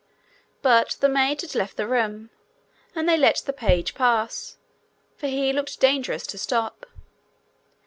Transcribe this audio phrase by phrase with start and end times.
[0.63, 2.31] But the maid had left the room,
[2.95, 4.57] and they let the page pass,
[5.15, 6.87] for he looked dangerous to stop.